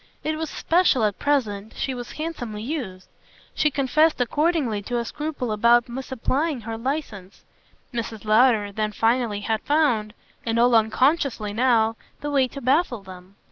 [0.23, 3.07] It was special at present she was handsomely used;
[3.53, 7.45] she confessed accordingly to a scruple about misapplying her licence.
[7.93, 8.25] Mrs.
[8.25, 13.35] Lowder then finally had found and all unconsciously now the way to baffle them.